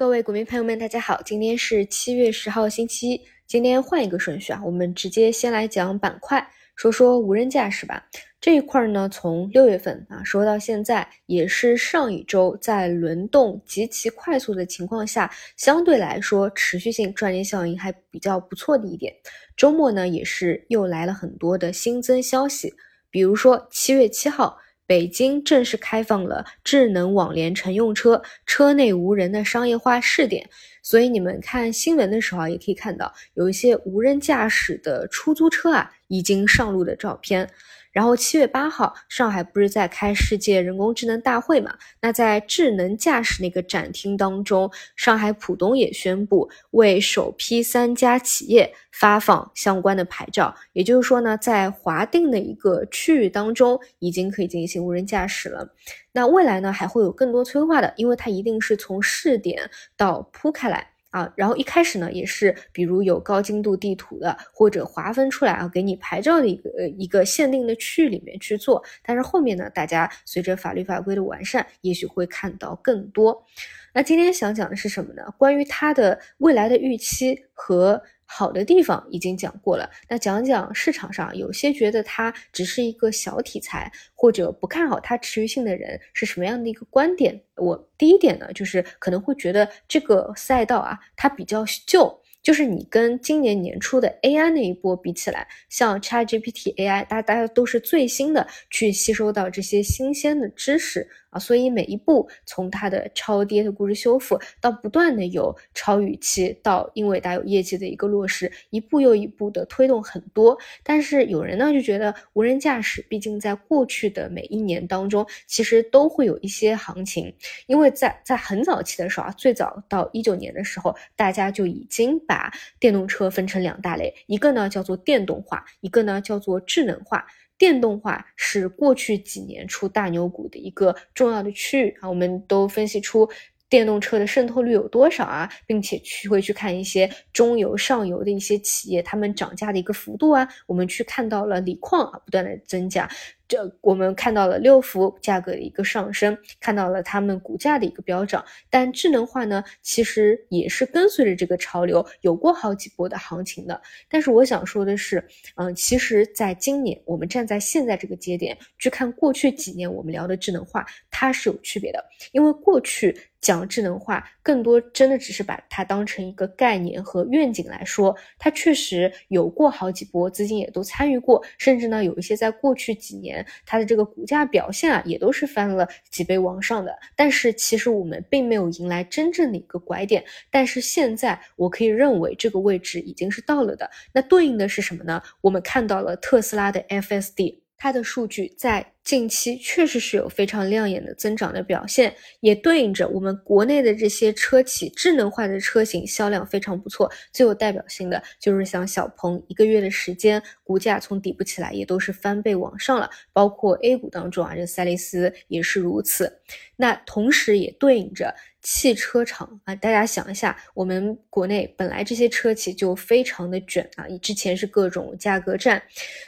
[0.00, 3.20] 各位股民朋友们，大家好，今天是七月十号，星期一。
[3.46, 6.42] 今天换一个顺序啊，我们直接先来讲板块，
[6.74, 8.02] 说说无人驾驶吧。
[8.40, 19.14] 这一块呢，从六月份啊说到现在，也是上一周在轮动极其快速的情况下，相对来说持续性赚钱效应还比较不错的一点。
[19.54, 22.72] 周末呢，也是又来了很多的新增消息，
[23.10, 24.56] 比如说七月七号。
[24.90, 30.50] 北京正式开放了智能网联乘用车车内无人的商业化试点，
[30.82, 37.48] 所以你们看新闻的时候，也可以看到有一些无人驾驶的出租车啊已经上路的照片。
[37.92, 41.74] 然后七月八号，上海不是在开世界人工智能大会嘛？
[42.00, 50.54] 那在智能驾驶那个展厅当中，上海浦东也宣布为首批三家企业发放相关的牌照。
[50.72, 55.68] 也就是说呢，在划定的一个区域当中，已经可以进行无人驾驶了。
[56.12, 60.89] 那未来呢，还会有更多催化的，因为它一定是从试点到铺开来。
[61.10, 68.82] 啊，然后一开始呢，也是比如有高精度地图的，或者划分出来啊，给你牌照的一个呃一个限定的区域里面去做。
[69.02, 73.44] 但是后面呢，大家随着法律法规的完善，也许会看到更多。
[73.92, 75.22] 那今天想讲的是什么呢？
[75.36, 78.02] 关于它的未来的预期和。
[78.32, 87.42] 好的地方已经讲过了，那讲讲市场上有些觉得它只是一个小题材，或者不看好它持续性的人是什么样的一个观点？
[87.56, 92.20] 我第一点呢，就是可能会觉得这个赛道啊，它比较旧。
[92.42, 110.56] 就是你跟今年年初的 AI 那一波比起来，像 ChatGPT AI，大大家都是最新的去吸收到这些新鲜的知识啊，所以每一步从它的超跌的估值修复，到不断的有超预期，到因为大有业绩的一个落实，一步又一步的推动很多。
[110.82, 117.34] 但是有人呢就觉得无人驾驶，毕竟在过去的每一年当中，其实都会有一些行情，
[117.66, 122.20] 因为在在很早期的时候啊，最早到一九年的时候，大家就已经。
[122.26, 127.26] 把电动车分成两大类，一个呢叫做电动化，一个呢叫做智能化。
[127.60, 133.28] 电动化是过去几年出大牛股的一个重要的区域啊，我们都分析出
[133.68, 143.06] 电动车的渗透率有多少啊，并且去会去看一些中游、上游的一些企业，他们涨价的一个幅度啊，我们去看到了锂矿啊不断的增加。
[143.50, 153.82] 这我们看到了六福价格的一个上升，看到了他们股价的一个飙涨，但智能化呢，其实也是跟随着这个潮流，有过好几波的行情的。
[154.08, 163.16] 但是我想说的是，嗯，其实在今年，我们站在现在这个节点去看过去几年我们聊的智能化，它是有区别的，因为过去。
[163.40, 176.98] 讲智能化，更多真的只是把它当成一个概念和愿景来说，它确实有过好几波资金也都参与过，甚至呢有一些在过去几年它的这个股价表现啊，也都是翻了几倍往上的。
[177.14, 183.90] 但是其实我们并没有迎来真正的一个拐点，但是现在我可以认为这个位置已经是到了的。
[184.12, 185.22] 那对应的是什么呢？
[185.40, 187.59] 我们看到了特斯拉的 FSD。
[187.82, 197.10] 它的数据在近期确实是有非常亮眼的增长的表现，也对应着我们国内的这些车企智能化的车型销量非常不错。
[197.32, 203.08] 最有代表性的就是像小鹏，一个月的时间，股价从底部起来也都是翻倍往上了。
[203.32, 206.30] 包括 A 股当中啊，这赛力斯也是如此。
[206.76, 208.34] 那同时也对应着。
[208.62, 215.82] 汽车厂啊，大家想一下，我们国内本来这些车企就非常的卷啊，之前是各种价格战，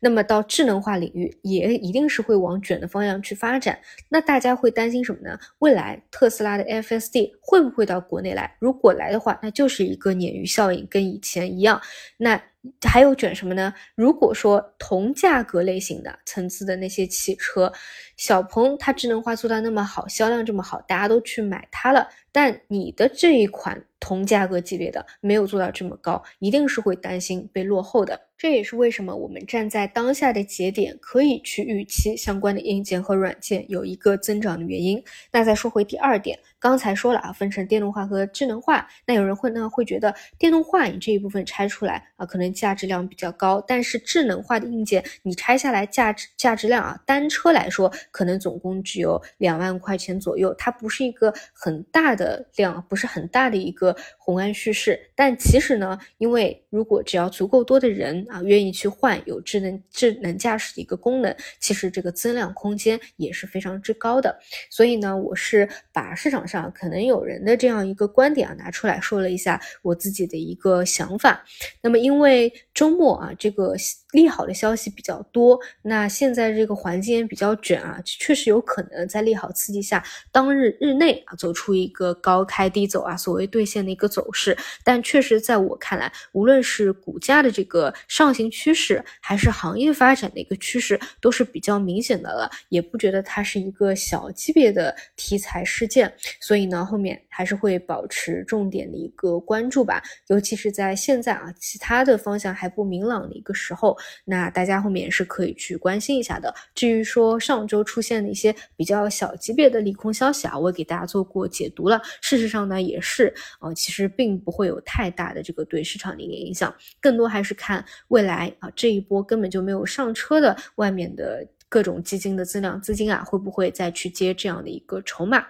[0.00, 3.78] 那么到智能化领域也一定是会往卷的方向去发展。
[4.08, 5.38] 那大家会担心什么呢？
[5.58, 8.56] 未来特斯拉的 FSD 会不会到国内来？
[8.58, 11.80] 如果来的话，那就是一个鲶鱼效应，跟以前一样。
[12.16, 12.42] 那
[12.86, 13.72] 还有卷什么呢？
[13.94, 17.72] 如果说同价格类型的层次的那些汽车，
[18.16, 22.08] 小鹏它智能化做到那么好，销量这么好，大家都去买它了。
[22.36, 28.26] 但你的这一款同价格级别的没有做到这么高，一定是会担心被落后的。
[28.36, 35.02] 这也是为什么我们站在当下的节点，可以去预期相关的硬件和软件有一个增长的原因。
[35.32, 38.86] 那再说回第二点，刚才说了啊，分成电动化和智能化。
[39.06, 52.25] 那有人会呢会觉得电动化你这一部分拆出来啊，可能价值量比较高，但是智能化的硬件你拆下来价值价值量啊，单车来说可能总共只有两万块钱左右，它不是一个很大的
[52.56, 54.98] 量，不是很大的一个宏观叙事。
[55.14, 58.16] 但其实呢，因为如果只要足够多的人。
[58.28, 64.36] 啊，愿意去换有智能智能驾驶的一个功能，其实这个增量空间也是非常之高的。
[64.70, 71.44] 所以呢，我是把市场上可能有人的这样一个观点啊拿出来说了一下我自己的一个想法。
[71.82, 73.76] 那么因为周末啊，这个
[74.16, 80.02] 利好的消息比较多，那现在这个环境也比较卷啊，确实有可能在利好刺激下，
[80.32, 84.56] 当日日内啊走出一个高开低走啊，所谓兑现的一个走势。
[84.82, 96.10] 但确实在我看来，无论是股价的这个上行趋势，还是行业发展的一个趋势，都是比较明显的了，也不觉得它是一个小级别的题材事件。
[96.40, 103.94] 所以呢，后面还是会保持重点的一个关注吧，尤其是在现在啊，其他的方向还不明朗的一个时候，
[104.24, 106.54] 那大家后面也是可以去关心一下的。
[106.74, 112.00] 至于说上周出现的一些比较小级别的利空消息啊，我也给大家做过解读了。
[112.20, 121.46] 事实上呢，也是啊，其实并不会有太大的这个对市场的一个影响，更多还是看未来啊，这一波根本就没有上车的外面的。
[121.68, 125.44] 各种基金的增量资金啊，会不会再去接这样的一个筹码？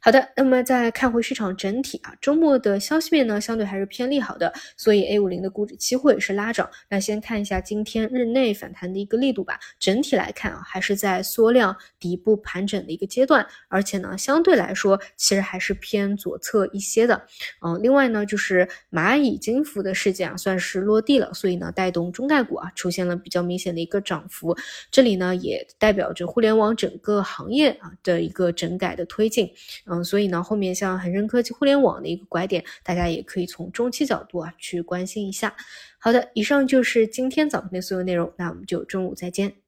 [0.00, 6.70] 好的，那么再看回市场整体啊，周末的消息面呢，相对还是偏利好的，所以 A 五零的股指期货也是拉涨。
[6.88, 9.58] 那先看一下今天日内反弹的一个力度吧。
[9.80, 17.26] 整体来看啊，还是在缩量底部盘整的一个阶段，而且呢，相对来说其实还是偏左侧一些的。
[17.60, 24.56] 嗯，另外呢，就是蚂蚁金服的事件啊，算是落地了，所以呢，带动中概股啊出现了比较明显的一个涨幅。
[24.92, 29.50] 这里呢，也也代表着互联网整个行业啊的一个整改的推进。
[29.86, 30.04] 嗯。
[30.04, 35.56] 所以呢，后面像恒生科技、互联网的一个拐点，大家也可以从中期角度啊去关心一下。
[35.98, 39.65] 好的，以上就是今天早盘的所有内容，那我们就中午再见。